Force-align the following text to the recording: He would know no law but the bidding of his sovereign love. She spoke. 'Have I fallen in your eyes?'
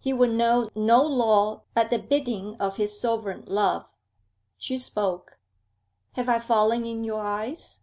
He 0.00 0.14
would 0.14 0.30
know 0.30 0.70
no 0.74 1.02
law 1.04 1.64
but 1.74 1.90
the 1.90 1.98
bidding 1.98 2.56
of 2.58 2.78
his 2.78 2.98
sovereign 2.98 3.44
love. 3.46 3.92
She 4.56 4.78
spoke. 4.78 5.38
'Have 6.12 6.30
I 6.30 6.38
fallen 6.38 6.86
in 6.86 7.04
your 7.04 7.20
eyes?' 7.20 7.82